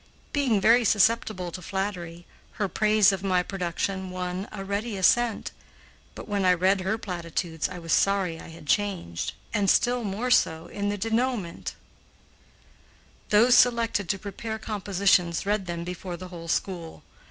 [0.33, 5.51] Being very susceptible to flattery, her praise of my production won a ready assent;
[6.15, 10.31] but when I read her platitudes I was sorry I had changed, and still more
[10.31, 11.75] so in the denouement.
[13.29, 17.03] Those selected to prepare compositions read them before the whole school.